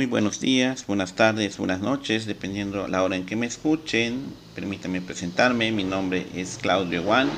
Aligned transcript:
Muy 0.00 0.06
buenos 0.06 0.40
días, 0.40 0.86
buenas 0.86 1.12
tardes, 1.12 1.58
buenas 1.58 1.80
noches, 1.80 2.24
dependiendo 2.24 2.88
la 2.88 3.02
hora 3.02 3.16
en 3.16 3.26
que 3.26 3.36
me 3.36 3.44
escuchen. 3.44 4.32
Permítanme 4.54 5.02
presentarme, 5.02 5.72
mi 5.72 5.84
nombre 5.84 6.26
es 6.34 6.56
Claudio 6.56 7.02
Juan 7.02 7.28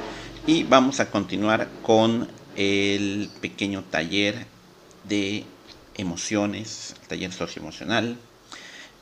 y 0.47 0.63
vamos 0.63 1.01
a 1.01 1.11
continuar 1.11 1.69
con 1.83 2.29
el 2.55 3.29
pequeño 3.41 3.83
taller 3.83 4.47
de 5.03 5.45
emociones, 5.97 6.95
el 7.03 7.09
taller 7.09 7.33
socioemocional. 7.33 8.17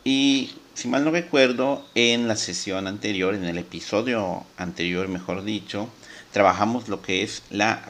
Y 0.04 0.52
si 0.72 0.88
mal 0.88 1.04
no 1.04 1.10
recuerdo, 1.10 1.84
en 1.94 2.28
la 2.28 2.36
sesión 2.36 2.86
anterior, 2.86 3.34
en 3.34 3.44
el 3.44 3.58
episodio 3.58 4.46
anterior, 4.56 5.06
mejor 5.08 5.44
dicho, 5.44 5.90
trabajamos 6.32 6.88
lo 6.88 7.02
que 7.02 7.22
es 7.22 7.42
la 7.50 7.86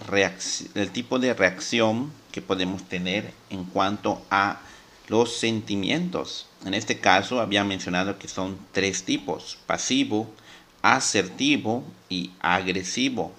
el 0.74 0.90
tipo 0.90 1.20
de 1.20 1.32
reacción 1.32 2.10
que 2.32 2.42
podemos 2.42 2.82
tener 2.88 3.32
en 3.50 3.62
cuanto 3.62 4.20
a 4.32 4.62
los 5.10 5.36
sentimientos. 5.36 6.46
En 6.64 6.72
este 6.72 7.00
caso 7.00 7.40
había 7.40 7.64
mencionado 7.64 8.18
que 8.18 8.28
son 8.28 8.56
tres 8.72 9.02
tipos, 9.02 9.58
pasivo, 9.66 10.30
asertivo 10.82 11.84
y 12.08 12.30
agresivo. 12.40 13.32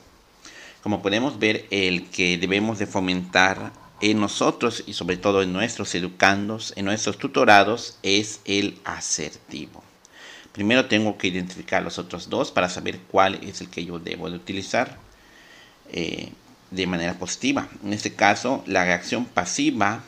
Como 0.84 1.02
podemos 1.02 1.39
ver, 1.39 1.66
el 1.71 2.09
que 2.09 2.38
debemos 2.38 2.77
de 2.77 2.88
fomentar 2.88 3.71
en 4.02 4.20
nosotros 4.20 4.84
y 4.85 4.94
sobre 4.94 5.16
todo 5.16 5.41
en 5.41 5.53
nuestros 5.53 5.95
educandos, 5.95 6.73
en 6.75 6.85
nuestros 6.85 7.17
tutorados, 7.17 7.97
es 8.03 8.41
el 8.45 8.77
asertivo. 8.83 9.81
Primero 10.52 10.88
tengo 10.88 11.17
que 11.17 11.27
identificar 11.27 11.81
los 11.83 11.97
otros 11.97 12.30
dos 12.30 12.52
para 12.52 12.67
saber 12.67 12.99
cuál 13.09 13.35
es 13.35 13.61
el 13.61 13.69
que 13.69 13.85
yo 13.85 13.97
debo 13.99 14.30
de 14.30 14.35
utilizar 14.35 14.97
eh, 15.89 16.33
de 16.72 16.88
manera 16.88 17.13
positiva. 17.13 17.69
En 17.81 17.94
este 17.94 18.13
caso, 18.13 18.61
la 18.66 18.83
reacción 18.83 19.23
pasiva 19.23 20.03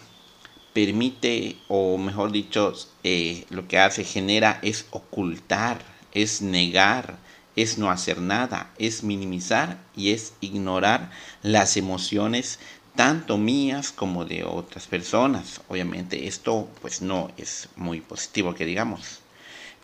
permite, 0.74 1.58
o 1.68 1.98
mejor 1.98 2.32
dicho, 2.32 2.74
eh, 3.04 3.46
lo 3.50 3.68
que 3.68 3.80
hace, 3.80 4.04
genera, 4.04 4.60
es 4.62 4.88
ocultar, 4.92 5.80
es 6.14 6.42
negar, 6.42 7.18
es 7.56 7.78
no 7.78 7.92
hacer 7.92 8.20
nada, 8.20 8.72
es 8.78 9.04
minimizar 9.04 9.80
y 9.96 10.12
es 10.12 10.34
ignorar 10.42 11.12
las 11.44 11.78
emociones 11.78 12.60
tanto 12.96 13.38
mías 13.38 13.92
como 13.92 14.26
de 14.26 14.44
otras 14.44 14.88
personas. 14.88 15.62
Obviamente 15.68 16.28
esto 16.28 16.70
pues 16.82 17.02
no 17.02 17.32
es 17.38 17.70
muy 17.76 18.02
positivo 18.02 18.54
que 18.54 18.66
digamos. 18.66 19.20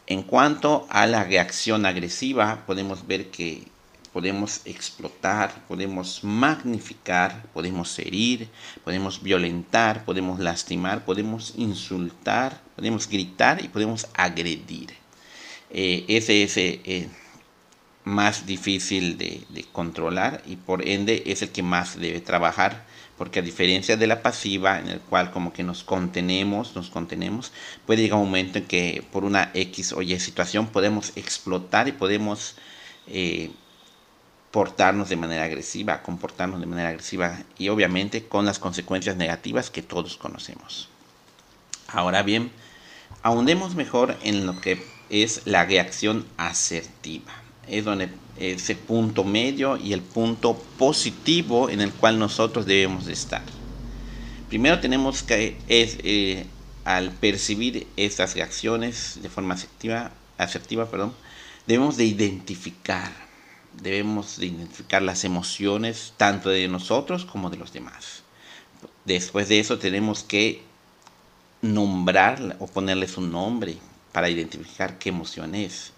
En 0.07 0.23
cuanto 0.23 0.87
a 0.89 1.05
la 1.05 1.23
reacción 1.23 1.85
agresiva, 1.85 2.63
podemos 2.65 3.05
ver 3.05 3.29
que 3.29 3.67
podemos 4.13 4.61
explotar, 4.65 5.65
podemos 5.67 6.23
magnificar, 6.23 7.43
podemos 7.53 7.97
herir, 7.99 8.49
podemos 8.83 9.21
violentar, 9.21 10.05
podemos 10.05 10.39
lastimar, 10.39 11.05
podemos 11.05 11.53
insultar, 11.57 12.61
podemos 12.75 13.07
gritar 13.07 13.63
y 13.63 13.67
podemos 13.67 14.07
agredir. 14.13 14.93
Eh, 15.71 16.05
ese 16.07 16.43
es 16.43 16.57
eh, 16.57 17.09
más 18.03 18.45
difícil 18.45 19.17
de, 19.17 19.65
controlar 19.71 20.41
y 20.45 20.55
por 20.55 20.87
ende 20.87 21.23
es 21.27 21.41
el 21.41 21.49
que 21.49 21.63
más 21.63 21.99
debe 21.99 22.21
trabajar 22.21 22.85
porque 23.17 23.39
a 23.39 23.41
diferencia 23.41 23.97
de 23.97 24.07
la 24.07 24.21
pasiva 24.21 24.79
en 24.79 24.87
el 24.87 25.01
cual 25.01 25.31
como 25.31 25.51
que 25.51 25.61
nos 25.61 25.83
contenemos, 25.83 26.75
nos 26.75 26.89
contenemos, 26.89 27.51
puede 27.85 28.01
llegar 28.01 28.17
un 28.17 28.25
momento 28.25 28.59
en 28.59 28.65
que 28.65 29.03
por 29.11 29.25
una 29.25 29.51
X 29.53 29.91
o 29.91 30.01
Y 30.01 30.17
situación 30.19 30.67
podemos 30.67 31.11
explotar 31.17 31.89
y 31.89 31.91
podemos 31.91 32.55
eh, 33.07 33.51
portarnos 34.51 35.09
de 35.09 35.15
manera 35.15 35.43
agresiva, 35.43 36.01
comportarnos 36.01 36.59
de 36.59 36.65
manera 36.65 36.89
agresiva 36.89 37.37
y 37.57 37.69
obviamente 37.69 38.25
con 38.25 38.45
las 38.45 38.59
consecuencias 38.59 39.15
negativas 39.15 39.69
que 39.69 39.83
todos 39.83 40.17
conocemos. 40.17 40.89
Ahora 41.87 42.23
bien, 42.23 42.51
ahondemos 43.21 43.75
mejor 43.75 44.17
en 44.23 44.45
lo 44.45 44.59
que 44.59 44.83
es 45.09 45.41
la 45.45 45.65
reacción 45.65 46.25
asertiva. 46.37 47.33
Es 47.67 47.85
donde 47.85 48.09
ese 48.37 48.75
punto 48.75 49.23
medio 49.23 49.77
y 49.77 49.93
el 49.93 50.01
punto 50.01 50.55
positivo 50.77 51.69
en 51.69 51.81
el 51.81 51.91
cual 51.91 52.17
nosotros 52.17 52.65
debemos 52.65 53.05
de 53.05 53.13
estar. 53.13 53.43
Primero 54.47 54.79
tenemos 54.79 55.21
que 55.21 55.57
es, 55.67 55.97
eh, 56.03 56.47
al 56.85 57.11
percibir 57.11 57.85
estas 57.97 58.33
reacciones 58.33 59.19
de 59.21 59.29
forma 59.29 59.53
asertiva, 59.53 60.11
asertiva 60.39 60.89
perdón, 60.89 61.13
debemos 61.67 61.97
de 61.97 62.05
identificar 62.05 63.28
debemos 63.73 64.37
de 64.37 64.47
identificar 64.47 65.01
las 65.01 65.23
emociones 65.23 66.13
tanto 66.17 66.49
de 66.49 66.67
nosotros 66.67 67.25
como 67.25 67.49
de 67.49 67.57
los 67.57 67.73
demás. 67.73 68.23
Después 69.05 69.49
de 69.49 69.59
eso 69.59 69.79
tenemos 69.79 70.23
que 70.23 70.63
nombrar 71.61 72.55
o 72.59 72.67
ponerles 72.67 73.17
un 73.17 73.31
nombre 73.31 73.77
para 74.11 74.29
identificar 74.29 74.97
qué 74.97 75.09
emoción 75.09 75.55
es. 75.55 75.93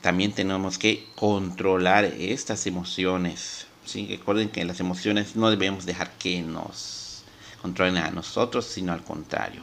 También 0.00 0.32
tenemos 0.32 0.78
que 0.78 1.06
controlar 1.14 2.04
estas 2.04 2.66
emociones. 2.66 3.66
Recuerden 4.08 4.48
que 4.48 4.64
las 4.64 4.80
emociones 4.80 5.36
no 5.36 5.50
debemos 5.50 5.84
dejar 5.84 6.12
que 6.12 6.40
nos 6.42 7.22
controlen 7.60 7.98
a 7.98 8.10
nosotros, 8.10 8.64
sino 8.66 8.92
al 8.92 9.04
contrario. 9.04 9.60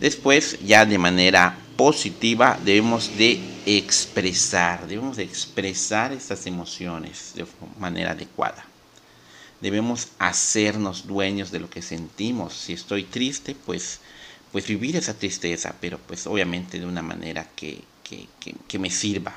Después, 0.00 0.58
ya 0.64 0.86
de 0.86 0.98
manera 0.98 1.56
positiva, 1.76 2.58
debemos 2.64 3.16
de 3.16 3.40
expresar, 3.66 4.86
debemos 4.86 5.16
de 5.16 5.24
expresar 5.24 6.12
estas 6.12 6.46
emociones 6.46 7.32
de 7.34 7.46
manera 7.78 8.12
adecuada. 8.12 8.64
Debemos 9.60 10.08
hacernos 10.18 11.06
dueños 11.06 11.50
de 11.50 11.60
lo 11.60 11.70
que 11.70 11.82
sentimos. 11.82 12.54
Si 12.54 12.72
estoy 12.72 13.04
triste, 13.04 13.54
pues, 13.54 14.00
pues 14.50 14.66
vivir 14.66 14.96
esa 14.96 15.14
tristeza, 15.14 15.74
pero 15.80 15.98
pues 15.98 16.26
obviamente 16.26 16.80
de 16.80 16.86
una 16.86 17.02
manera 17.02 17.48
que, 17.54 17.82
que, 18.02 18.26
que 18.66 18.78
me 18.78 18.90
sirva. 18.90 19.34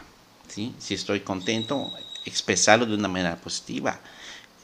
¿sí? 0.48 0.74
Si 0.80 0.96
estoy 0.96 1.20
contento, 1.20 1.92
expresarlo 2.26 2.86
de 2.86 2.96
una 2.96 3.08
manera 3.08 3.36
positiva 3.36 4.00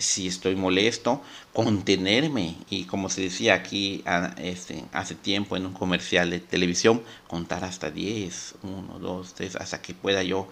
si 0.02 0.28
estoy 0.28 0.56
molesto, 0.56 1.22
contenerme 1.54 2.56
y 2.70 2.86
como 2.86 3.10
se 3.10 3.22
decía 3.22 3.56
aquí 3.56 4.04
este, 4.38 4.84
hace 4.92 5.16
tiempo 5.16 5.58
en 5.58 5.66
un 5.66 5.74
comercial 5.74 6.30
de 6.30 6.40
televisión, 6.40 7.02
contar 7.28 7.64
hasta 7.64 7.92
10, 7.92 8.56
1, 8.64 9.00
2, 9.00 9.34
3, 9.34 9.56
hasta 9.58 9.82
que 9.82 9.94
pueda 9.94 10.24
yo 10.24 10.48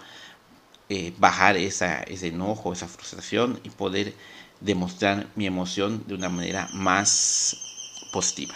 eh, 0.89 1.13
bajar 1.17 1.57
esa, 1.57 2.01
ese 2.03 2.27
enojo, 2.27 2.73
esa 2.73 2.87
frustración 2.87 3.59
y 3.63 3.69
poder 3.69 4.13
demostrar 4.59 5.27
mi 5.35 5.45
emoción 5.45 6.03
de 6.07 6.15
una 6.15 6.29
manera 6.29 6.69
más 6.73 7.57
positiva. 8.11 8.55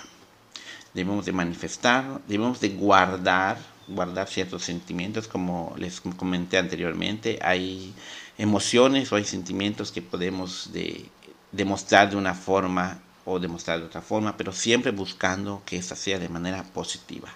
Debemos 0.94 1.26
de 1.26 1.32
manifestar, 1.32 2.22
debemos 2.28 2.60
de 2.60 2.70
guardar, 2.70 3.58
guardar 3.88 4.28
ciertos 4.28 4.64
sentimientos, 4.64 5.28
como 5.28 5.74
les 5.78 6.02
comenté 6.02 6.58
anteriormente. 6.58 7.40
Hay 7.42 7.94
emociones 8.38 9.12
o 9.12 9.16
hay 9.16 9.26
sentimientos 9.26 9.92
que 9.92 10.02
podemos 10.02 10.72
de, 10.74 11.06
demostrar 11.52 12.10
de 12.10 12.18
una 12.18 12.34
forma 12.34 13.00
o 13.26 13.40
demostrar 13.40 13.80
de 13.80 13.86
otra 13.86 14.02
forma, 14.02 14.36
pero 14.36 14.52
siempre 14.52 14.92
buscando 14.92 15.62
que 15.66 15.78
esa 15.78 15.96
sea 15.96 16.20
de 16.20 16.30
manera 16.30 16.64
positiva. 16.64 17.30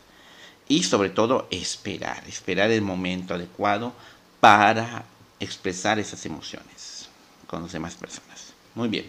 Y 0.68 0.84
sobre 0.84 1.09
todo 1.09 1.47
esperar, 1.50 2.24
esperar 2.28 2.72
el 2.72 2.81
momento 2.81 3.34
adecuado 3.34 3.94
para 4.41 5.06
expresar 5.40 5.97
esas 6.00 6.25
emociones 6.25 7.07
con 7.46 7.63
las 7.63 7.72
demás 7.72 7.96
personas. 7.96 8.53
Muy 8.75 8.90
bien. 8.90 9.06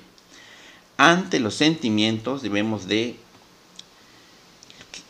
Ante 0.96 1.40
los 1.40 1.54
sentimientos 1.54 2.42
debemos 2.42 2.86
de 2.86 3.16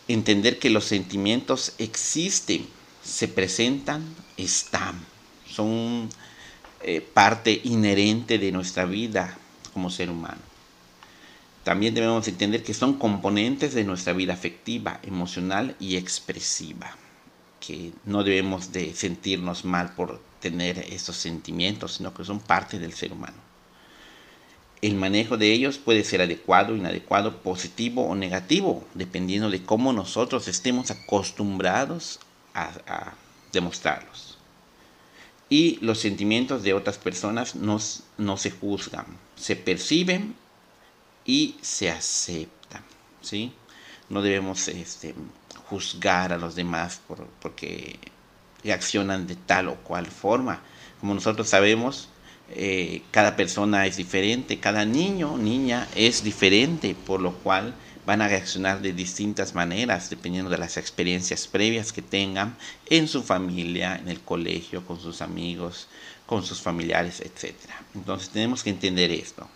entender 0.06 0.58
que 0.58 0.70
los 0.70 0.84
sentimientos 0.84 1.74
existen, 1.78 2.66
se 3.04 3.28
presentan, 3.28 4.02
están. 4.36 4.98
Son 5.46 6.08
eh, 6.80 7.00
parte 7.00 7.60
inherente 7.64 8.38
de 8.38 8.52
nuestra 8.52 8.84
vida 8.84 9.36
como 9.72 9.90
ser 9.90 10.10
humano. 10.10 10.40
También 11.64 11.92
debemos 11.92 12.26
entender 12.28 12.62
que 12.62 12.72
son 12.72 12.94
componentes 12.94 13.74
de 13.74 13.82
nuestra 13.82 14.12
vida 14.12 14.32
afectiva, 14.32 15.00
emocional 15.02 15.74
y 15.80 15.96
expresiva, 15.96 16.96
que 17.60 17.92
no 18.04 18.22
debemos 18.22 18.72
de 18.72 18.94
sentirnos 18.94 19.64
mal 19.64 19.94
por 19.96 20.20
tener 20.40 20.78
esos 20.90 21.16
sentimientos, 21.16 21.94
sino 21.94 22.14
que 22.14 22.24
son 22.24 22.38
parte 22.38 22.78
del 22.78 22.92
ser 22.92 23.12
humano. 23.12 23.36
El 24.80 24.94
manejo 24.94 25.36
de 25.36 25.52
ellos 25.52 25.78
puede 25.78 26.04
ser 26.04 26.22
adecuado, 26.22 26.76
inadecuado, 26.76 27.38
positivo 27.42 28.06
o 28.06 28.14
negativo, 28.14 28.86
dependiendo 28.94 29.50
de 29.50 29.64
cómo 29.64 29.92
nosotros 29.92 30.46
estemos 30.46 30.92
acostumbrados 30.92 32.20
a 32.54 33.12
demostrarlos 33.52 34.37
y 35.48 35.78
los 35.80 35.98
sentimientos 35.98 36.62
de 36.62 36.74
otras 36.74 36.98
personas 36.98 37.54
no, 37.54 37.78
no 38.18 38.36
se 38.36 38.50
juzgan, 38.50 39.06
se 39.36 39.56
perciben 39.56 40.34
y 41.24 41.56
se 41.62 41.90
aceptan. 41.90 42.82
¿sí? 43.22 43.52
No 44.08 44.22
debemos 44.22 44.68
este, 44.68 45.14
juzgar 45.68 46.32
a 46.32 46.38
los 46.38 46.54
demás 46.54 47.00
por, 47.06 47.26
porque 47.40 47.98
reaccionan 48.62 49.26
de 49.26 49.36
tal 49.36 49.68
o 49.68 49.76
cual 49.76 50.06
forma. 50.06 50.60
Como 51.00 51.14
nosotros 51.14 51.48
sabemos, 51.48 52.08
eh, 52.50 53.02
cada 53.10 53.36
persona 53.36 53.86
es 53.86 53.96
diferente, 53.96 54.58
cada 54.58 54.84
niño 54.84 55.36
niña 55.36 55.86
es 55.94 56.24
diferente, 56.24 56.94
por 57.06 57.20
lo 57.20 57.34
cual 57.34 57.74
van 58.08 58.22
a 58.22 58.28
reaccionar 58.28 58.80
de 58.80 58.94
distintas 58.94 59.54
maneras 59.54 60.08
dependiendo 60.08 60.50
de 60.50 60.56
las 60.56 60.78
experiencias 60.78 61.46
previas 61.46 61.92
que 61.92 62.00
tengan 62.00 62.56
en 62.86 63.06
su 63.06 63.22
familia, 63.22 63.96
en 63.96 64.08
el 64.08 64.22
colegio, 64.22 64.86
con 64.86 64.98
sus 64.98 65.20
amigos, 65.20 65.88
con 66.24 66.42
sus 66.42 66.62
familiares, 66.62 67.20
etc. 67.20 67.54
Entonces 67.94 68.30
tenemos 68.30 68.64
que 68.64 68.70
entender 68.70 69.10
esto. 69.10 69.46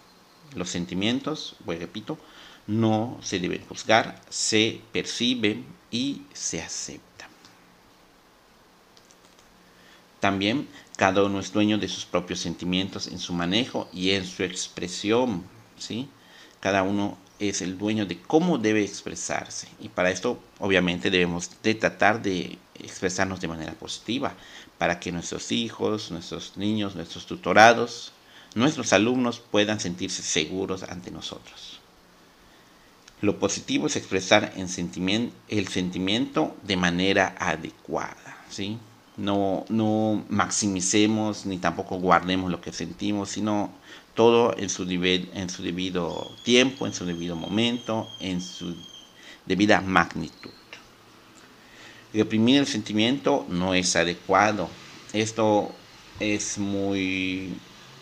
Los 0.55 0.69
sentimientos, 0.69 1.57
pues 1.65 1.79
repito, 1.79 2.19
no 2.67 3.19
se 3.23 3.39
deben 3.39 3.65
juzgar, 3.65 4.21
se 4.29 4.83
perciben 4.93 5.65
y 5.91 6.21
se 6.35 6.61
aceptan. 6.61 7.31
También 10.21 10.69
cada 10.99 11.25
uno 11.25 11.41
es 11.41 11.55
dueño 11.55 11.79
de 11.79 11.89
sus 11.89 12.05
propios 12.05 12.41
sentimientos 12.41 13.07
en 13.07 13.19
su 13.19 13.33
manejo 13.33 13.89
y 13.95 14.11
en 14.11 14.27
su 14.27 14.43
expresión, 14.43 15.43
¿sí? 15.79 16.11
Cada 16.61 16.83
uno 16.83 17.17
es 17.39 17.63
el 17.63 17.79
dueño 17.79 18.07
de 18.07 18.19
cómo 18.21 18.59
debe 18.59 18.85
expresarse 18.85 19.69
y 19.81 19.89
para 19.89 20.11
esto 20.11 20.41
obviamente 20.59 21.11
debemos 21.11 21.51
de 21.63 21.75
tratar 21.75 22.23
de 22.23 22.59
expresarnos 22.75 23.41
de 23.41 23.49
manera 23.49 23.73
positiva 23.73 24.35
para 24.79 25.01
que 25.01 25.13
nuestros 25.13 25.53
hijos, 25.53 26.11
nuestros 26.11 26.57
niños, 26.57 26.95
nuestros 26.95 27.27
tutorados, 27.27 28.13
nuestros 28.55 28.93
alumnos 28.93 29.41
puedan 29.41 29.81
sentirse 29.81 30.23
seguros 30.23 30.83
ante 30.83 31.11
nosotros. 31.11 31.81
Lo 33.21 33.39
positivo 33.39 33.87
es 33.87 33.97
expresar 33.97 34.53
el 34.57 34.69
sentimiento 35.69 36.57
de 36.63 36.77
manera 36.77 37.37
adecuada, 37.39 38.45
¿sí? 38.51 38.79
No, 39.17 39.67
no 39.69 40.25
maximicemos 40.31 41.45
ni 41.45 41.59
tampoco 41.59 41.97
guardemos 41.97 42.51
lo 42.51 42.61
que 42.61 42.73
sentimos, 42.73 43.29
sino 43.29 43.71
todo 44.15 44.57
en 44.57 44.69
su, 44.69 44.85
en 44.85 45.51
su 45.51 45.63
debido 45.63 46.31
tiempo, 46.45 46.87
en 46.87 46.95
su 46.95 47.05
debido 47.05 47.37
momento, 47.37 48.09
en 48.21 48.41
su 48.41 48.75
debida 49.47 49.81
magnitud. 49.81 50.51
Reprimir 52.13 52.59
el 52.59 52.67
sentimiento 52.67 53.47
no 53.49 53.75
es 53.75 53.97
adecuado. 53.97 54.69
Esto 55.13 55.71
es 56.21 56.59
muy 56.59 57.55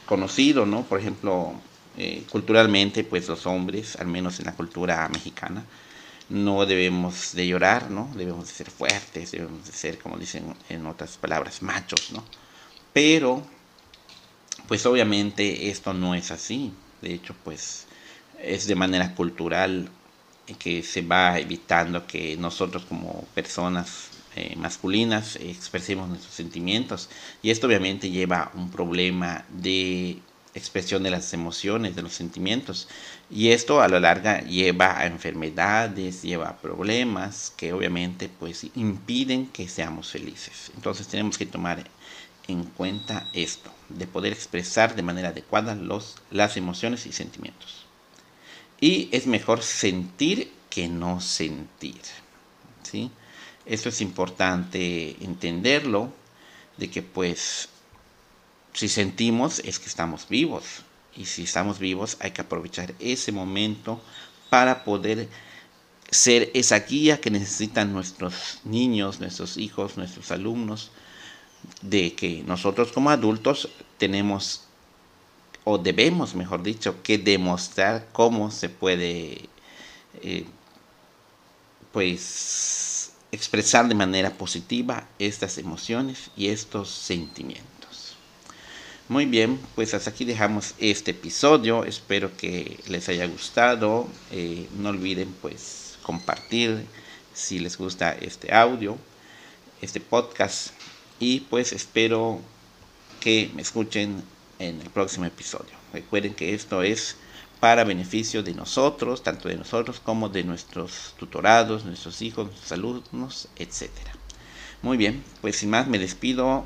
conocido, 0.07 0.67
¿no? 0.67 0.83
Por 0.83 0.99
ejemplo, 0.99 1.53
eh, 1.97 2.25
culturalmente, 2.31 3.05
pues 3.05 3.29
los 3.29 3.47
hombres, 3.47 3.97
al 3.97 4.09
menos 4.09 4.41
en 4.41 4.47
la 4.47 4.55
cultura 4.55 5.09
mexicana, 5.09 5.65
no 6.31 6.65
debemos 6.67 7.35
de 7.35 7.47
llorar, 7.49 7.91
¿no? 7.91 8.11
Debemos 8.17 8.49
de 8.49 8.55
ser 8.55 8.71
fuertes, 8.71 9.33
debemos 9.33 9.67
de 9.67 9.73
ser, 9.73 9.99
como 9.99 10.17
dicen 10.19 10.57
en 10.69 10.87
otras 10.87 11.19
palabras, 11.19 11.63
machos, 11.63 12.13
¿no? 12.13 12.25
Pero, 12.93 13.47
pues 14.67 14.87
obviamente 14.87 15.71
esto 15.71 15.93
no 15.93 16.15
es 16.15 16.31
así. 16.31 16.73
De 17.01 17.15
hecho, 17.15 17.35
pues 17.43 17.87
es 18.39 18.67
de 18.67 18.75
manera 18.75 19.15
cultural 19.15 19.91
que 20.59 20.83
se 20.83 21.03
va 21.03 21.39
evitando 21.39 22.07
que 22.07 22.37
nosotros 22.37 22.85
como 22.87 23.29
personas 23.35 24.11
eh, 24.37 24.57
masculinas 24.57 25.37
expresemos 25.37 26.09
nuestros 26.09 26.35
sentimientos 26.35 27.09
y 27.43 27.51
esto 27.51 27.67
obviamente 27.67 28.11
lleva 28.11 28.51
un 28.55 28.71
problema 28.71 29.45
de 29.49 30.23
expresión 30.55 31.03
de 31.03 31.11
las 31.11 31.33
emociones, 31.33 31.97
de 31.97 32.03
los 32.03 32.13
sentimientos. 32.13 32.89
Y 33.31 33.51
esto 33.51 33.81
a 33.81 33.89
la 33.89 34.01
larga 34.01 34.41
lleva 34.43 34.99
a 34.99 35.07
enfermedades, 35.07 36.23
lleva 36.23 36.49
a 36.49 36.57
problemas 36.59 37.53
que 37.57 37.73
obviamente 37.73 38.29
pues 38.29 38.67
impiden 38.75 39.47
que 39.47 39.69
seamos 39.69 40.11
felices. 40.11 40.71
Entonces 40.75 41.07
tenemos 41.09 41.39
que 41.39 41.47
tomar 41.47 41.85
en 42.49 42.65
cuenta 42.65 43.29
esto, 43.33 43.71
de 43.89 44.07
poder 44.07 44.33
expresar 44.33 44.97
de 44.97 45.03
manera 45.03 45.29
adecuada 45.29 45.75
los, 45.75 46.17
las 46.31 46.57
emociones 46.57 47.07
y 47.07 47.13
sentimientos. 47.13 47.87
Y 48.81 49.09
es 49.13 49.27
mejor 49.27 49.63
sentir 49.63 50.53
que 50.69 50.89
no 50.89 51.21
sentir. 51.21 52.01
¿sí? 52.83 53.11
Esto 53.67 53.91
es 53.91 54.01
importante 54.01 55.17
entenderlo, 55.23 56.13
de 56.77 56.91
que 56.91 57.03
pues 57.03 57.69
si 58.73 58.89
sentimos 58.89 59.61
es 59.61 59.79
que 59.79 59.89
estamos 59.89 60.29
vivos. 60.29 60.83
Y 61.17 61.27
si 61.27 61.43
estamos 61.43 61.79
vivos 61.79 62.17
hay 62.21 62.31
que 62.31 62.41
aprovechar 62.41 62.95
ese 62.99 63.33
momento 63.33 64.01
para 64.49 64.85
poder 64.85 65.29
ser 66.11 66.51
esa 66.55 66.81
guía 66.81 67.21
que 67.21 67.31
necesitan 67.31 67.93
nuestros 67.93 68.61
niños, 68.65 69.21
nuestros 69.21 69.57
hijos, 69.57 69.97
nuestros 69.97 70.31
alumnos, 70.31 70.91
de 71.83 72.15
que 72.15 72.43
nosotros 72.47 72.93
como 72.93 73.11
adultos 73.11 73.69
tenemos, 73.99 74.63
o 75.65 75.79
debemos, 75.79 76.35
mejor 76.35 76.63
dicho, 76.63 77.03
que 77.03 77.19
demostrar 77.19 78.09
cómo 78.13 78.51
se 78.51 78.69
puede, 78.69 79.49
eh, 80.23 80.47
pues, 81.93 83.13
expresar 83.31 83.87
de 83.87 83.95
manera 83.95 84.31
positiva 84.31 85.07
estas 85.19 85.59
emociones 85.59 86.31
y 86.37 86.49
estos 86.49 86.89
sentimientos. 86.89 87.80
Muy 89.11 89.27
bien, 89.27 89.59
pues 89.75 89.93
hasta 89.93 90.11
aquí 90.11 90.25
dejamos 90.25 90.75
este 90.79 91.11
episodio. 91.11 91.85
Espero 91.85 92.31
que 92.37 92.79
les 92.87 93.09
haya 93.09 93.27
gustado. 93.27 94.07
Eh, 94.31 94.69
no 94.79 94.91
olviden 94.91 95.35
pues 95.43 95.99
compartir 96.05 96.87
si 97.35 97.59
les 97.59 97.77
gusta 97.77 98.13
este 98.13 98.55
audio, 98.55 98.97
este 99.83 99.99
podcast. 99.99 100.69
Y 101.19 101.41
pues 101.41 101.73
espero 101.73 102.39
que 103.19 103.51
me 103.57 103.63
escuchen 103.63 104.23
en 104.61 104.81
el 104.81 104.91
próximo 104.91 105.25
episodio. 105.25 105.75
Recuerden 105.93 106.33
que 106.33 106.55
esto 106.55 106.85
es 106.85 107.17
para 107.59 107.83
beneficio 107.83 108.45
de 108.45 108.55
nosotros, 108.55 109.25
tanto 109.25 109.49
de 109.49 109.57
nosotros 109.57 109.99
como 109.99 110.29
de 110.29 110.45
nuestros 110.45 111.17
tutorados, 111.19 111.85
nuestros 111.85 112.23
hijos, 112.23 112.47
nuestros 112.47 112.71
alumnos, 112.71 113.49
etc. 113.57 113.91
Muy 114.83 114.97
bien, 114.97 115.25
pues 115.41 115.57
sin 115.57 115.71
más 115.71 115.89
me 115.89 115.99
despido. 115.99 116.65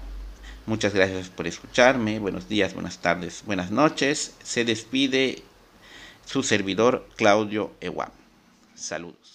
Muchas 0.66 0.94
gracias 0.94 1.28
por 1.28 1.46
escucharme. 1.46 2.18
Buenos 2.18 2.48
días, 2.48 2.72
buenas 2.72 2.98
tardes, 2.98 3.42
buenas 3.44 3.70
noches. 3.70 4.34
Se 4.42 4.64
despide 4.64 5.42
su 6.24 6.42
servidor 6.42 7.06
Claudio 7.16 7.72
Ewam. 7.80 8.10
Saludos. 8.74 9.33